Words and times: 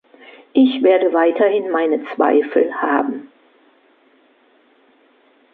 Ich 0.53 0.81
werde 0.81 1.13
weiterhin 1.13 1.69
meine 1.69 2.03
Zweifel 2.15 2.73
haben. 2.73 3.31